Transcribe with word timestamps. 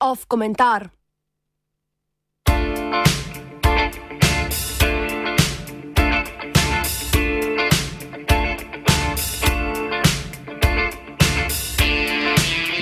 Off 0.00 0.26
komentar. 0.28 0.90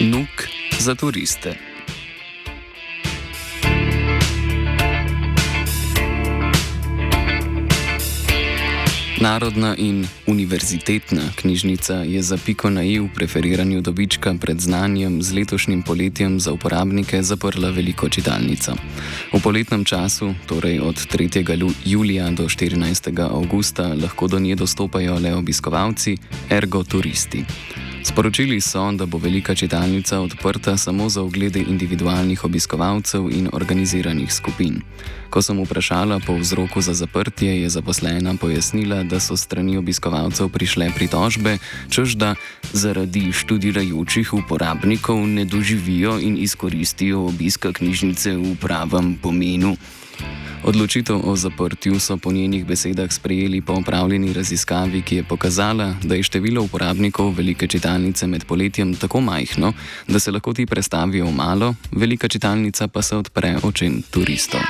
Nuk 0.00 0.48
za 0.78 0.94
turiste. 0.94 1.69
Narodna 9.20 9.76
in 9.76 10.06
univerzitetna 10.26 11.22
knjižnica 11.36 11.94
je 11.94 12.22
za 12.22 12.38
piko 12.46 12.70
na 12.70 12.82
i 12.82 12.98
v 12.98 13.08
preferiranju 13.14 13.80
dobička 13.80 14.34
pred 14.40 14.60
znanjem 14.60 15.22
z 15.22 15.32
letošnjim 15.32 15.82
poletjem 15.82 16.40
za 16.40 16.52
uporabnike 16.52 17.22
zaprla 17.22 17.70
veliko 17.70 18.08
čitalnico. 18.08 18.72
V 19.32 19.42
poletnem 19.42 19.84
času, 19.84 20.34
torej 20.46 20.80
od 20.80 20.96
3. 20.96 21.72
julija 21.84 22.30
do 22.30 22.48
14. 22.48 23.30
augusta, 23.30 23.94
lahko 24.02 24.26
do 24.26 24.38
nje 24.38 24.54
dostopajo 24.54 25.18
le 25.18 25.34
obiskovalci, 25.34 26.16
ergo 26.50 26.84
turisti. 26.84 27.44
Sporočili 28.02 28.60
so, 28.60 28.92
da 28.92 29.06
bo 29.06 29.18
velika 29.18 29.54
čitalnica 29.54 30.20
odprta 30.20 30.76
samo 30.76 31.08
za 31.08 31.22
oglede 31.22 31.60
individualnih 31.60 32.44
obiskovalcev 32.44 33.30
in 33.30 33.48
organiziranih 33.52 34.32
skupin. 34.32 34.80
Ko 35.30 35.42
sem 35.42 35.60
vprašala 35.62 36.20
po 36.26 36.34
vzroku 36.34 36.80
za 36.80 36.94
zaprtje, 36.94 37.62
je 37.62 37.68
zaposlena 37.68 38.34
pojasnila, 38.40 39.02
da 39.02 39.20
so 39.20 39.36
strani 39.36 39.76
obiskovalcev 39.76 40.48
prišle 40.48 40.90
pritožbe, 40.96 41.58
čež 41.90 42.14
da 42.14 42.34
zaradi 42.72 43.32
študirajočih 43.32 44.34
uporabnikov 44.34 45.26
ne 45.26 45.44
doživijo 45.44 46.18
in 46.18 46.38
izkoristijo 46.38 47.26
obiska 47.26 47.72
knjižnice 47.72 48.36
v 48.36 48.56
pravem 48.60 49.18
pomenu. 49.22 49.76
Odločitev 50.64 51.20
o 51.24 51.36
zaprtju 51.36 52.00
so 52.00 52.16
po 52.16 52.32
njenih 52.32 52.66
besedah 52.66 53.12
sprejeli 53.12 53.60
po 53.60 53.72
opravljeni 53.72 54.32
raziskavi, 54.32 55.02
ki 55.02 55.16
je 55.16 55.24
pokazala, 55.24 55.94
da 56.04 56.14
je 56.14 56.22
število 56.22 56.62
uporabnikov 56.62 57.34
velike 57.34 57.66
čitalnice 57.66 58.26
med 58.26 58.44
poletjem 58.44 58.94
tako 58.94 59.20
majhno, 59.20 59.72
da 60.08 60.18
se 60.20 60.30
lahko 60.30 60.52
ti 60.54 60.66
prestavijo 60.66 61.26
v 61.26 61.32
malo, 61.32 61.74
velika 61.92 62.28
čitalnica 62.28 62.88
pa 62.88 63.02
se 63.02 63.16
odpre 63.16 63.56
očem 63.62 64.02
turistov. 64.10 64.60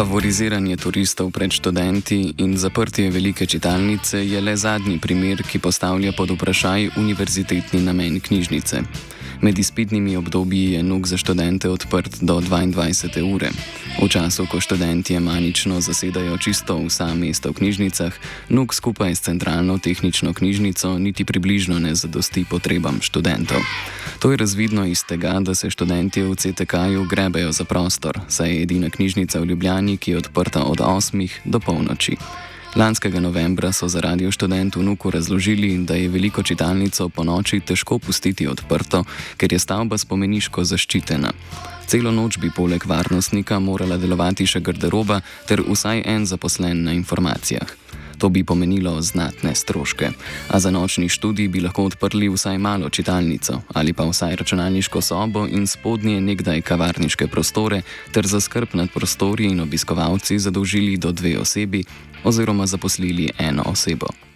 Favoriziranje 0.00 0.80
turistov 0.80 1.28
pred 1.28 1.52
študenti 1.52 2.32
in 2.40 2.56
zaprtje 2.56 3.10
velike 3.12 3.44
čitalnice 3.46 4.16
je 4.24 4.40
le 4.40 4.56
zadnji 4.56 4.96
primer, 4.96 5.42
ki 5.44 5.58
postavlja 5.60 6.14
pod 6.16 6.30
vprašaj 6.30 6.88
univerzitetni 6.96 7.82
namen 7.84 8.16
knjižnice. 8.20 8.80
Med 9.42 9.58
izpitnimi 9.58 10.16
obdobji 10.16 10.72
je 10.72 10.82
NUK 10.82 11.06
za 11.06 11.16
študente 11.16 11.70
odprt 11.70 12.16
do 12.20 12.40
22. 12.40 13.34
ure. 13.34 13.48
V 14.02 14.08
času, 14.08 14.46
ko 14.46 14.60
študenti 14.60 15.20
manično 15.20 15.80
zasedajo 15.80 16.36
čisto 16.38 16.76
vsa 16.76 17.14
mesta 17.14 17.48
v 17.48 17.52
knjižnicah, 17.52 18.12
NUK 18.48 18.74
skupaj 18.74 19.14
s 19.14 19.20
centralno 19.20 19.78
tehnično 19.78 20.32
knjižnico 20.34 20.98
niti 20.98 21.24
približno 21.24 21.78
ne 21.78 21.94
zadosti 21.94 22.44
potrebam 22.50 23.00
študentov. 23.00 23.60
To 24.20 24.30
je 24.30 24.36
razvidno 24.36 24.84
iz 24.84 25.04
tega, 25.04 25.40
da 25.40 25.54
se 25.54 25.70
študenti 25.70 26.22
v 26.22 26.36
CTK-ju 26.36 27.04
grebejo 27.04 27.52
za 27.52 27.64
prostor, 27.64 28.20
saj 28.28 28.50
je 28.50 28.62
edina 28.62 28.90
knjižnica 28.90 29.40
v 29.40 29.44
Ljubljani, 29.44 29.96
ki 29.96 30.10
je 30.10 30.18
odprta 30.18 30.64
od 30.64 30.78
8 30.78 31.28
do 31.44 31.60
polnoči. 31.60 32.16
Lanskega 32.76 33.20
novembra 33.20 33.72
so 33.72 33.88
za 33.88 34.00
radio 34.00 34.30
študent 34.30 34.76
v 34.76 34.82
Nuku 34.82 35.10
razložili, 35.10 35.78
da 35.78 35.94
je 35.94 36.08
veliko 36.08 36.42
čitalnico 36.42 37.08
po 37.08 37.24
noči 37.24 37.60
težko 37.60 37.98
pustiti 37.98 38.46
odprto, 38.46 39.04
ker 39.36 39.52
je 39.52 39.58
stavba 39.58 39.98
spomeniško 39.98 40.64
zaščitena. 40.64 41.32
Celo 41.86 42.12
noč 42.14 42.38
bi 42.38 42.50
poleg 42.56 42.86
varnostnika 42.86 43.58
morala 43.58 43.98
delovati 43.98 44.46
še 44.46 44.60
garderoba 44.60 45.20
ter 45.50 45.64
vsaj 45.66 46.04
en 46.06 46.26
zaposlen 46.26 46.84
na 46.84 46.94
informacijah. 46.94 47.74
To 48.20 48.28
bi 48.28 48.44
pomenilo 48.44 49.00
znatne 49.00 49.54
stroške. 49.54 50.10
A 50.48 50.60
za 50.60 50.70
nočni 50.70 51.08
študij 51.08 51.48
bi 51.48 51.60
lahko 51.60 51.84
odprli 51.84 52.28
vsaj 52.28 52.58
malo 52.58 52.88
čitalnico 52.88 53.60
ali 53.74 53.92
pa 53.92 54.04
vsaj 54.04 54.36
računalniško 54.36 55.00
sobo 55.00 55.46
in 55.46 55.66
spodnje 55.66 56.20
nekdaj 56.20 56.60
kavarniške 56.60 57.26
prostore 57.26 57.82
ter 58.12 58.26
za 58.26 58.40
skrb 58.40 58.68
nad 58.72 58.90
prostori 58.94 59.44
in 59.44 59.60
obiskovalci 59.60 60.38
zadolžili 60.38 60.96
do 60.96 61.12
dve 61.12 61.38
osebi 61.38 61.84
oziroma 62.24 62.66
zaposlili 62.66 63.30
eno 63.38 63.62
osebo. 63.66 64.29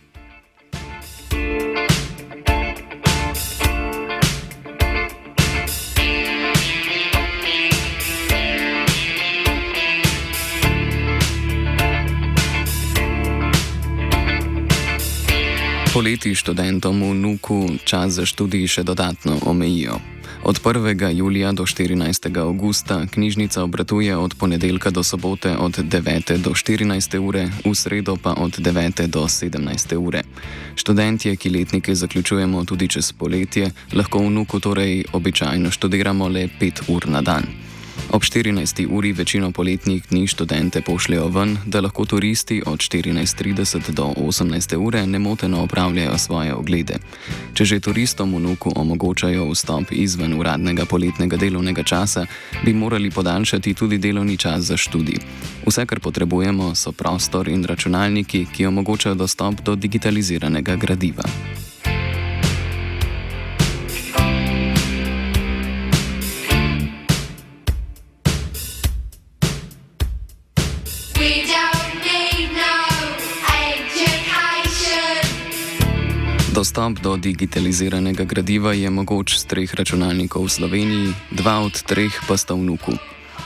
Poleti 15.94 16.34
študentom 16.34 17.06
v 17.06 17.14
Nuku 17.14 17.78
čas 17.86 18.18
za 18.18 18.26
študij 18.26 18.66
še 18.66 18.82
dodatno 18.82 19.38
omejijo. 19.46 20.02
Od 20.42 20.58
1. 20.58 20.90
julija 21.14 21.52
do 21.54 21.62
14. 21.62 22.34
augusta 22.42 23.06
knjižnica 23.06 23.62
obratuje 23.62 24.16
od 24.16 24.34
ponedeljka 24.34 24.90
do 24.90 25.06
sobote 25.06 25.54
od 25.54 25.78
9. 25.78 26.42
do 26.42 26.50
14. 26.50 27.18
ure, 27.22 27.46
v 27.62 27.74
sredo 27.78 28.16
pa 28.18 28.34
od 28.34 28.58
9. 28.58 29.06
do 29.06 29.22
17. 29.22 29.94
ure. 29.94 30.26
Študentje, 30.74 31.36
ki 31.36 31.50
letnike 31.50 31.94
zaključujemo 31.94 32.64
tudi 32.64 32.88
čez 32.90 33.12
poletje, 33.12 33.70
lahko 33.94 34.18
v 34.18 34.34
Nuku 34.34 34.58
torej 34.60 35.04
običajno 35.14 35.70
študiramo 35.70 36.26
le 36.28 36.50
5 36.58 36.90
ur 36.90 37.06
na 37.06 37.22
dan. 37.22 37.46
Ob 38.14 38.22
14. 38.22 38.86
uri 38.90 39.12
večino 39.12 39.50
poletnih 39.52 40.02
dni 40.10 40.26
študente 40.26 40.80
pošljajo 40.82 41.28
ven, 41.28 41.56
da 41.66 41.80
lahko 41.80 42.04
turisti 42.04 42.62
od 42.66 42.78
14.30 42.78 43.90
do 43.90 44.02
18. 44.02 44.76
ure 44.76 45.06
nemoteno 45.06 45.62
opravljajo 45.62 46.18
svoje 46.18 46.54
oglede. 46.54 46.94
Če 47.54 47.64
že 47.64 47.80
turistom 47.80 48.34
v 48.34 48.40
Nuku 48.40 48.72
omogočajo 48.76 49.48
vstop 49.50 49.90
izven 49.90 50.38
uradnega 50.38 50.86
poletnega 50.86 51.36
delovnega 51.36 51.82
časa, 51.82 52.26
bi 52.64 52.72
morali 52.72 53.10
podaljšati 53.10 53.74
tudi 53.74 53.98
delovni 53.98 54.36
čas 54.36 54.62
za 54.62 54.76
študij. 54.76 55.18
Vse, 55.66 55.86
kar 55.86 56.00
potrebujemo, 56.00 56.74
so 56.74 56.92
prostor 56.92 57.48
in 57.48 57.64
računalniki, 57.64 58.46
ki 58.56 58.66
omogočajo 58.66 59.14
dostop 59.14 59.54
do 59.60 59.74
digitaliziranega 59.74 60.76
gradiva. 60.76 61.24
Dostop 76.74 77.02
do 77.02 77.16
digitaliziranega 77.16 78.24
gradiva 78.24 78.72
je 78.74 78.90
mogoč 78.90 79.38
z 79.38 79.46
treh 79.46 79.74
računalnikov 79.74 80.42
v 80.42 80.50
Sloveniji, 80.50 81.14
dva 81.30 81.62
od 81.62 81.70
treh 81.70 82.10
pa 82.26 82.34
sta 82.34 82.58
v 82.58 82.66
Nuku. 82.66 82.98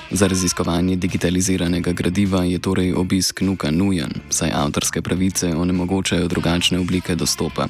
Za 0.09 0.33
raziskovanje 0.33 0.97
digitaliziranega 0.97 1.93
gradiva 1.93 2.49
je 2.49 2.57
torej 2.57 2.97
obisk 2.97 3.45
Nuka 3.45 3.69
nujen, 3.69 4.25
saj 4.33 4.49
avtorske 4.49 5.05
pravice 5.05 5.53
onemogočajo 5.53 6.25
drugačne 6.25 6.81
oblike 6.81 7.21
dostopa. 7.21 7.69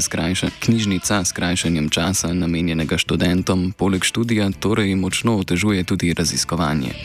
Skrajša, 0.00 0.50
knjižnica 0.58 1.24
s 1.24 1.30
krajšanjem 1.30 1.86
časa, 1.86 2.34
namenjenega 2.34 2.98
študentom, 2.98 3.70
poleg 3.78 4.02
študija, 4.02 4.50
torej 4.58 4.98
močno 4.98 5.38
otežuje 5.38 5.86
tudi 5.86 6.10
raziskovanje. 6.10 6.98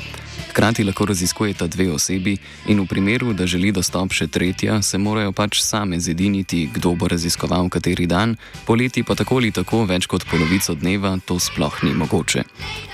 Hkrati 0.55 0.83
lahko 0.83 1.05
raziskujeta 1.05 1.67
dve 1.67 1.91
osebi 1.91 2.37
in 2.67 2.79
v 2.79 2.85
primeru, 2.87 3.33
da 3.33 3.43
želi 3.43 3.73
dostop 3.75 4.13
še 4.15 4.29
tretja, 4.31 4.77
se 4.81 4.95
morajo 4.97 5.33
pač 5.35 5.59
same 5.59 5.99
zediniti, 5.99 6.61
kdo 6.71 6.93
bo 6.95 7.09
raziskoval 7.11 7.67
kateri 7.67 8.07
dan, 8.07 8.37
poleti 8.63 9.03
pa 9.03 9.17
tako 9.19 9.41
ali 9.41 9.51
tako 9.51 9.83
več 9.83 10.07
kot 10.07 10.23
polovico 10.31 10.71
dneva 10.79 11.17
to 11.27 11.35
sploh 11.43 11.83
ni 11.83 11.91
mogoče. 11.91 12.45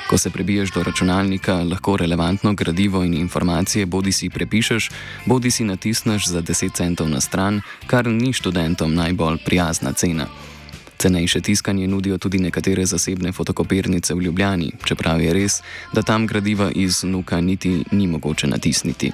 Ko 0.10 0.18
se 0.18 0.34
prebiješ 0.34 0.74
do 0.74 0.82
računalnika, 0.84 1.62
lahko 1.62 2.00
relevantno 2.02 2.56
gradivo 2.58 3.04
in 3.06 3.14
informacije 3.14 3.86
bodi 3.86 4.12
si 4.12 4.34
prepišeš, 4.34 4.90
bodi 5.30 5.52
si 5.54 5.64
natisneš 5.64 6.32
za 6.34 6.42
10 6.42 6.74
centov 6.74 7.14
na 7.14 7.22
stran, 7.22 7.62
kar 7.86 8.10
ni 8.10 8.34
študentom 8.34 8.98
najbolj 8.98 9.38
prijazna 9.46 9.94
cena. 9.94 10.26
Cenejše 11.02 11.42
tiskanje 11.42 11.88
nudijo 11.88 12.18
tudi 12.18 12.38
nekatere 12.38 12.86
zasebne 12.86 13.32
fotokopirnice 13.32 14.14
v 14.14 14.22
Ljubljani, 14.22 14.72
čeprav 14.86 15.22
je 15.22 15.34
res, 15.34 15.62
da 15.94 16.02
tam 16.02 16.28
gradiva 16.28 16.70
iz 16.76 17.04
Nuka 17.04 17.42
niti 17.42 17.84
ni 17.92 18.08
mogoče 18.08 18.48
natisniti. 18.48 19.12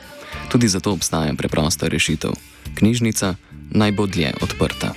Tudi 0.52 0.68
zato 0.68 0.92
obstaja 0.92 1.34
preprosta 1.34 1.88
rešitev: 1.88 2.32
knjižnica 2.76 3.36
naj 3.72 3.92
bo 3.92 4.06
dlje 4.06 4.34
odprta. 4.42 4.92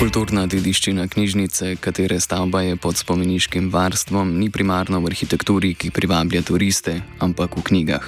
Kulturna 0.00 0.46
dediščina 0.48 1.04
knjižnice, 1.12 1.74
katere 1.84 2.16
stavba 2.24 2.62
je 2.64 2.76
pod 2.80 2.96
spomeniškim 2.96 3.66
varstvom, 3.68 4.30
ni 4.40 4.46
primarno 4.48 4.96
v 5.04 5.10
arhitekturi, 5.10 5.74
ki 5.76 5.90
privablja 5.92 6.40
turiste, 6.40 6.94
ampak 7.20 7.58
v 7.58 7.64
knjigah. 7.68 8.06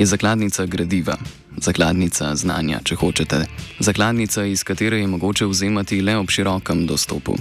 Je 0.00 0.06
zakladnica 0.08 0.64
gradiva, 0.64 1.18
zakladnica 1.60 2.30
znanja, 2.40 2.80
če 2.80 2.96
hočete, 2.96 3.42
zakladnica, 3.84 4.46
iz 4.48 4.64
katere 4.64 5.02
je 5.02 5.12
mogoče 5.12 5.50
vzemati 5.52 6.00
le 6.00 6.16
ob 6.16 6.32
širokem 6.32 6.86
dostopu. 6.88 7.36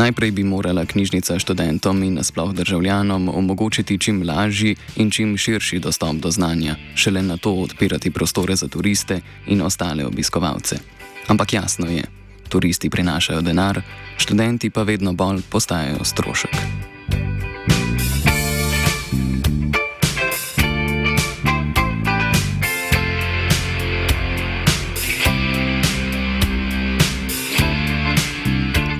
Najprej 0.00 0.32
bi 0.32 0.48
morala 0.48 0.88
knjižnica 0.88 1.36
študentom 1.36 2.02
in 2.08 2.16
nasploh 2.16 2.56
državljanom 2.56 3.28
omogočiti 3.28 4.00
čim 4.00 4.24
lažji 4.24 4.78
in 4.96 5.12
čim 5.12 5.36
širši 5.36 5.84
dostop 5.84 6.24
do 6.24 6.32
znanja, 6.32 6.80
šele 6.96 7.20
na 7.22 7.36
to 7.36 7.52
odpirati 7.52 8.10
prostore 8.10 8.56
za 8.56 8.68
turiste 8.68 9.20
in 9.46 9.60
ostale 9.60 10.08
obiskovalce. 10.08 10.80
Ampak 11.28 11.52
jasno 11.52 11.86
je, 11.92 12.04
turisti 12.48 12.90
prinašajo 12.90 13.40
denar, 13.40 13.80
študenti 14.16 14.70
pa 14.70 14.82
vedno 14.82 15.12
bolj 15.12 15.42
postajajo 15.50 16.04
strošek. 16.04 16.50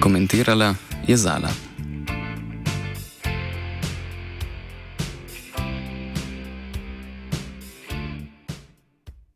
Komentirala 0.00 0.74
je 1.06 1.16
Zala. 1.16 1.75